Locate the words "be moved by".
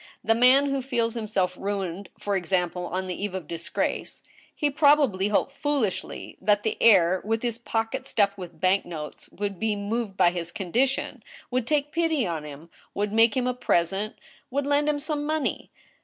9.59-10.31